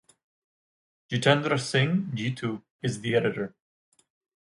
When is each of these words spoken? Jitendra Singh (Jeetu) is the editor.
Jitendra 1.11 1.59
Singh 1.59 2.09
(Jeetu) 2.15 2.63
is 2.81 3.01
the 3.01 3.13
editor. 3.13 3.53